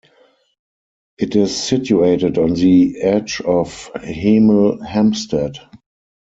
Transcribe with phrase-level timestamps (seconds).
[1.19, 5.59] It is situated on the edge of Hemel Hempstead.